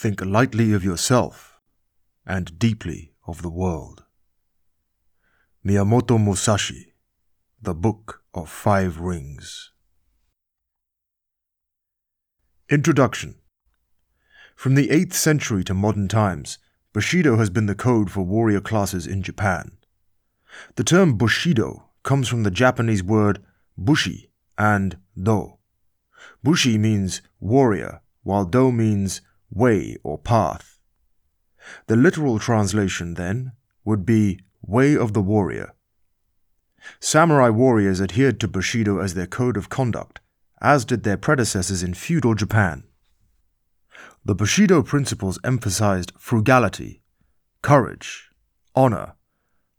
Think 0.00 0.24
lightly 0.24 0.72
of 0.72 0.82
yourself 0.82 1.60
and 2.24 2.58
deeply 2.58 3.12
of 3.26 3.42
the 3.42 3.50
world. 3.50 4.04
Miyamoto 5.62 6.18
Musashi, 6.18 6.94
The 7.60 7.74
Book 7.74 8.22
of 8.32 8.48
Five 8.48 8.98
Rings. 8.98 9.72
Introduction 12.70 13.34
From 14.56 14.74
the 14.74 14.88
8th 14.88 15.12
century 15.12 15.62
to 15.64 15.74
modern 15.74 16.08
times, 16.08 16.56
Bushido 16.94 17.36
has 17.36 17.50
been 17.50 17.66
the 17.66 17.74
code 17.74 18.10
for 18.10 18.22
warrior 18.22 18.62
classes 18.62 19.06
in 19.06 19.22
Japan. 19.22 19.72
The 20.76 20.84
term 20.84 21.18
Bushido 21.18 21.90
comes 22.04 22.26
from 22.26 22.44
the 22.44 22.50
Japanese 22.50 23.02
word 23.02 23.44
bushi 23.76 24.30
and 24.56 24.96
do. 25.14 25.58
Bushi 26.42 26.78
means 26.78 27.20
warrior, 27.38 28.00
while 28.22 28.46
do 28.46 28.72
means 28.72 29.20
way 29.50 29.96
or 30.02 30.18
path. 30.18 30.78
The 31.86 31.96
literal 31.96 32.38
translation, 32.38 33.14
then, 33.14 33.52
would 33.84 34.06
be 34.06 34.40
way 34.62 34.96
of 34.96 35.12
the 35.12 35.22
warrior. 35.22 35.74
Samurai 36.98 37.50
warriors 37.50 38.00
adhered 38.00 38.40
to 38.40 38.48
Bushido 38.48 38.98
as 38.98 39.14
their 39.14 39.26
code 39.26 39.56
of 39.56 39.68
conduct, 39.68 40.20
as 40.60 40.84
did 40.84 41.02
their 41.02 41.16
predecessors 41.16 41.82
in 41.82 41.94
feudal 41.94 42.34
Japan. 42.34 42.84
The 44.24 44.34
Bushido 44.34 44.82
principles 44.82 45.38
emphasized 45.44 46.12
frugality, 46.18 47.02
courage, 47.62 48.30
honor, 48.74 49.14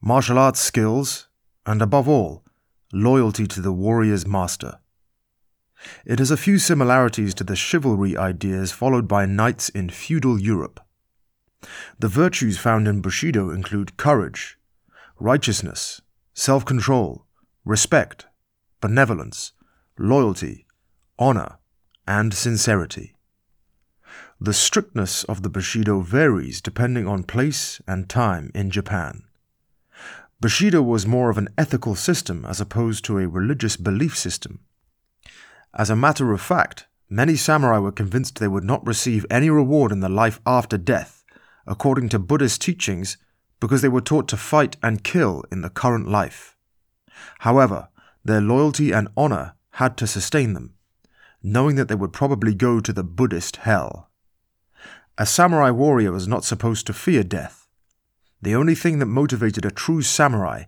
martial 0.00 0.38
arts 0.38 0.60
skills, 0.60 1.28
and 1.66 1.80
above 1.80 2.08
all, 2.08 2.44
loyalty 2.92 3.46
to 3.46 3.60
the 3.60 3.72
warrior's 3.72 4.26
master. 4.26 4.78
It 6.04 6.18
has 6.18 6.30
a 6.30 6.36
few 6.36 6.58
similarities 6.58 7.34
to 7.34 7.44
the 7.44 7.56
chivalry 7.56 8.16
ideas 8.16 8.72
followed 8.72 9.08
by 9.08 9.26
knights 9.26 9.68
in 9.68 9.90
feudal 9.90 10.38
Europe. 10.38 10.80
The 11.98 12.08
virtues 12.08 12.58
found 12.58 12.86
in 12.86 13.00
Bushido 13.00 13.50
include 13.50 13.96
courage, 13.96 14.58
righteousness, 15.18 16.00
self 16.34 16.64
control, 16.64 17.26
respect, 17.64 18.26
benevolence, 18.80 19.52
loyalty, 19.98 20.66
honor, 21.18 21.58
and 22.06 22.34
sincerity. 22.34 23.16
The 24.40 24.52
strictness 24.52 25.24
of 25.24 25.42
the 25.42 25.48
Bushido 25.48 26.00
varies 26.00 26.60
depending 26.60 27.06
on 27.06 27.22
place 27.22 27.80
and 27.86 28.08
time 28.08 28.50
in 28.54 28.70
Japan. 28.70 29.22
Bushido 30.40 30.82
was 30.82 31.06
more 31.06 31.30
of 31.30 31.38
an 31.38 31.48
ethical 31.56 31.94
system 31.94 32.44
as 32.44 32.60
opposed 32.60 33.04
to 33.06 33.18
a 33.18 33.28
religious 33.28 33.76
belief 33.76 34.18
system. 34.18 34.60
As 35.76 35.90
a 35.90 35.96
matter 35.96 36.32
of 36.32 36.40
fact, 36.40 36.86
many 37.10 37.34
samurai 37.34 37.78
were 37.78 37.90
convinced 37.90 38.38
they 38.38 38.46
would 38.46 38.62
not 38.62 38.86
receive 38.86 39.26
any 39.28 39.50
reward 39.50 39.90
in 39.90 40.00
the 40.00 40.08
life 40.08 40.40
after 40.46 40.78
death, 40.78 41.24
according 41.66 42.08
to 42.10 42.18
Buddhist 42.20 42.62
teachings, 42.62 43.16
because 43.58 43.82
they 43.82 43.88
were 43.88 44.00
taught 44.00 44.28
to 44.28 44.36
fight 44.36 44.76
and 44.82 45.02
kill 45.02 45.42
in 45.50 45.62
the 45.62 45.70
current 45.70 46.08
life. 46.08 46.56
However, 47.40 47.88
their 48.24 48.40
loyalty 48.40 48.92
and 48.92 49.08
honor 49.16 49.54
had 49.72 49.96
to 49.96 50.06
sustain 50.06 50.52
them, 50.54 50.74
knowing 51.42 51.74
that 51.76 51.88
they 51.88 51.94
would 51.94 52.12
probably 52.12 52.54
go 52.54 52.78
to 52.78 52.92
the 52.92 53.04
Buddhist 53.04 53.56
hell. 53.56 54.10
A 55.18 55.26
samurai 55.26 55.70
warrior 55.70 56.12
was 56.12 56.28
not 56.28 56.44
supposed 56.44 56.86
to 56.86 56.92
fear 56.92 57.22
death. 57.24 57.66
The 58.40 58.54
only 58.54 58.74
thing 58.74 58.98
that 58.98 59.06
motivated 59.06 59.64
a 59.64 59.70
true 59.70 60.02
samurai 60.02 60.64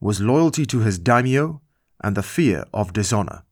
was 0.00 0.20
loyalty 0.20 0.64
to 0.66 0.80
his 0.80 0.98
daimyo 0.98 1.60
and 2.02 2.16
the 2.16 2.22
fear 2.22 2.64
of 2.72 2.92
dishonor. 2.92 3.42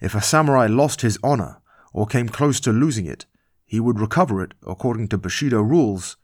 If 0.00 0.14
a 0.14 0.20
samurai 0.20 0.66
lost 0.66 1.02
his 1.02 1.18
honor 1.22 1.60
or 1.92 2.06
came 2.06 2.28
close 2.28 2.60
to 2.60 2.72
losing 2.72 3.06
it, 3.06 3.26
he 3.66 3.80
would 3.80 4.00
recover 4.00 4.42
it, 4.42 4.54
according 4.66 5.08
to 5.08 5.18
Bushido 5.18 5.60
rules, 5.60 6.16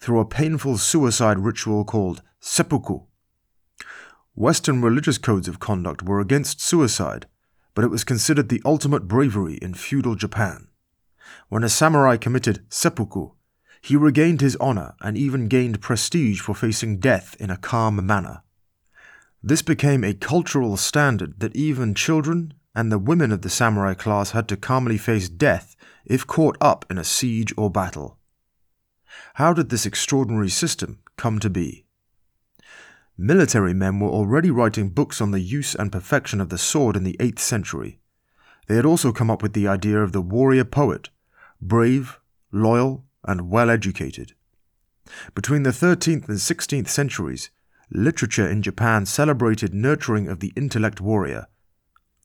through 0.00 0.20
a 0.20 0.26
painful 0.26 0.78
suicide 0.78 1.38
ritual 1.38 1.84
called 1.84 2.22
seppuku. 2.40 3.00
Western 4.34 4.82
religious 4.82 5.18
codes 5.18 5.48
of 5.48 5.60
conduct 5.60 6.02
were 6.02 6.20
against 6.20 6.60
suicide, 6.60 7.26
but 7.74 7.84
it 7.84 7.90
was 7.90 8.04
considered 8.04 8.48
the 8.48 8.62
ultimate 8.64 9.08
bravery 9.08 9.54
in 9.62 9.74
feudal 9.74 10.14
Japan. 10.14 10.68
When 11.48 11.64
a 11.64 11.68
samurai 11.68 12.16
committed 12.16 12.64
seppuku, 12.68 13.30
he 13.80 13.96
regained 13.96 14.40
his 14.40 14.56
honor 14.56 14.94
and 15.00 15.16
even 15.16 15.48
gained 15.48 15.80
prestige 15.80 16.40
for 16.40 16.54
facing 16.54 16.98
death 16.98 17.36
in 17.38 17.50
a 17.50 17.56
calm 17.56 18.04
manner. 18.04 18.42
This 19.42 19.62
became 19.62 20.02
a 20.02 20.14
cultural 20.14 20.76
standard 20.76 21.38
that 21.38 21.54
even 21.54 21.94
children 21.94 22.54
and 22.78 22.92
the 22.92 22.98
women 22.98 23.32
of 23.32 23.42
the 23.42 23.50
samurai 23.50 23.92
class 23.92 24.30
had 24.30 24.46
to 24.46 24.56
calmly 24.56 24.96
face 24.96 25.28
death 25.28 25.74
if 26.06 26.24
caught 26.24 26.56
up 26.60 26.86
in 26.88 26.96
a 26.96 27.02
siege 27.02 27.52
or 27.56 27.68
battle. 27.68 28.18
How 29.34 29.52
did 29.52 29.68
this 29.68 29.84
extraordinary 29.84 30.48
system 30.48 31.00
come 31.16 31.40
to 31.40 31.50
be? 31.50 31.86
Military 33.16 33.74
men 33.74 33.98
were 33.98 34.08
already 34.08 34.52
writing 34.52 34.90
books 34.90 35.20
on 35.20 35.32
the 35.32 35.40
use 35.40 35.74
and 35.74 35.90
perfection 35.90 36.40
of 36.40 36.50
the 36.50 36.56
sword 36.56 36.94
in 36.94 37.02
the 37.02 37.16
8th 37.18 37.40
century. 37.40 37.98
They 38.68 38.76
had 38.76 38.86
also 38.86 39.10
come 39.10 39.28
up 39.28 39.42
with 39.42 39.54
the 39.54 39.66
idea 39.66 40.00
of 40.00 40.12
the 40.12 40.22
warrior 40.22 40.64
poet, 40.64 41.08
brave, 41.60 42.20
loyal, 42.52 43.04
and 43.24 43.50
well 43.50 43.70
educated. 43.70 44.34
Between 45.34 45.64
the 45.64 45.70
13th 45.70 46.28
and 46.28 46.38
16th 46.38 46.88
centuries, 46.88 47.50
literature 47.90 48.48
in 48.48 48.62
Japan 48.62 49.04
celebrated 49.04 49.74
nurturing 49.74 50.28
of 50.28 50.38
the 50.38 50.52
intellect 50.54 51.00
warrior 51.00 51.48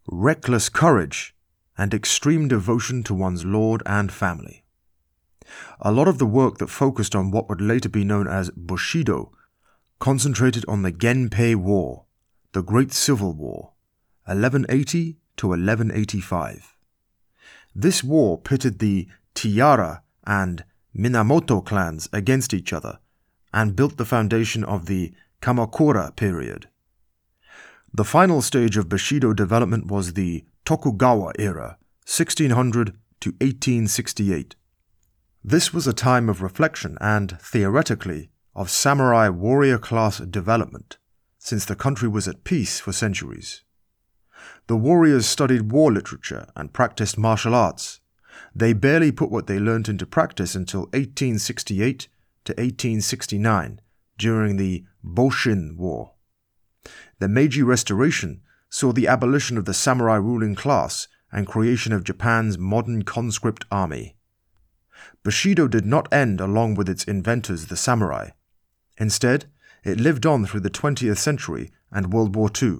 reckless 0.07 0.69
courage, 0.69 1.35
and 1.77 1.93
extreme 1.93 2.47
devotion 2.47 3.03
to 3.03 3.13
one's 3.13 3.45
lord 3.45 3.81
and 3.85 4.11
family. 4.11 4.63
A 5.79 5.91
lot 5.91 6.07
of 6.07 6.17
the 6.17 6.25
work 6.25 6.57
that 6.57 6.69
focused 6.69 7.15
on 7.15 7.31
what 7.31 7.49
would 7.49 7.61
later 7.61 7.89
be 7.89 8.03
known 8.03 8.27
as 8.27 8.51
Bushido 8.51 9.31
concentrated 9.99 10.65
on 10.67 10.81
the 10.81 10.91
Genpei 10.91 11.55
War, 11.55 12.05
the 12.51 12.63
Great 12.63 12.91
Civil 12.93 13.33
War, 13.33 13.71
1180 14.25 15.17
to 15.37 15.47
1185. 15.47 16.75
This 17.75 18.03
war 18.03 18.37
pitted 18.37 18.79
the 18.79 19.07
Taira 19.33 20.03
and 20.25 20.63
Minamoto 20.95 21.65
clans 21.65 22.07
against 22.13 22.53
each 22.53 22.71
other 22.71 22.99
and 23.53 23.75
built 23.75 23.97
the 23.97 24.05
foundation 24.05 24.63
of 24.63 24.85
the 24.85 25.13
Kamakura 25.41 26.15
period. 26.15 26.69
The 27.95 28.03
final 28.03 28.41
stage 28.41 28.75
of 28.75 28.89
Bushido 28.89 29.33
development 29.33 29.85
was 29.85 30.13
the 30.13 30.45
Tokugawa 30.65 31.33
era, 31.37 31.77
1600 32.07 32.97
to 33.19 33.29
1868. 33.29 34.55
This 35.43 35.71
was 35.71 35.85
a 35.85 35.93
time 35.93 36.27
of 36.27 36.41
reflection 36.41 36.97
and, 36.99 37.39
theoretically, 37.39 38.31
of 38.55 38.71
samurai 38.71 39.29
warrior 39.29 39.77
class 39.77 40.17
development, 40.17 40.97
since 41.37 41.65
the 41.65 41.75
country 41.75 42.07
was 42.07 42.27
at 42.27 42.43
peace 42.43 42.79
for 42.79 42.91
centuries. 42.91 43.61
The 44.65 44.75
warriors 44.75 45.27
studied 45.27 45.71
war 45.71 45.91
literature 45.91 46.47
and 46.55 46.73
practiced 46.73 47.19
martial 47.19 47.53
arts. 47.53 47.99
They 48.55 48.73
barely 48.73 49.11
put 49.11 49.29
what 49.29 49.45
they 49.45 49.59
learnt 49.59 49.87
into 49.87 50.07
practice 50.07 50.55
until 50.55 50.85
1868 50.93 52.07
to 52.45 52.53
1869 52.53 53.81
during 54.17 54.57
the 54.57 54.83
Boshin 55.05 55.77
War. 55.77 56.12
The 57.19 57.27
Meiji 57.27 57.63
Restoration 57.63 58.41
saw 58.69 58.91
the 58.91 59.07
abolition 59.07 59.57
of 59.57 59.65
the 59.65 59.73
samurai 59.73 60.15
ruling 60.15 60.55
class 60.55 61.07
and 61.31 61.47
creation 61.47 61.93
of 61.93 62.03
Japan's 62.03 62.57
modern 62.57 63.03
conscript 63.03 63.65
army. 63.71 64.15
Bushido 65.23 65.67
did 65.67 65.85
not 65.85 66.11
end 66.11 66.41
along 66.41 66.75
with 66.75 66.89
its 66.89 67.03
inventors, 67.03 67.67
the 67.67 67.77
samurai. 67.77 68.29
Instead, 68.97 69.45
it 69.83 69.99
lived 69.99 70.25
on 70.25 70.45
through 70.45 70.61
the 70.61 70.69
20th 70.69 71.17
century 71.17 71.71
and 71.91 72.13
World 72.13 72.35
War 72.35 72.49
II. 72.61 72.79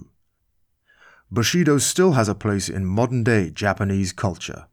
Bushido 1.30 1.78
still 1.78 2.12
has 2.12 2.28
a 2.28 2.34
place 2.34 2.68
in 2.68 2.84
modern 2.84 3.24
day 3.24 3.50
Japanese 3.50 4.12
culture. 4.12 4.66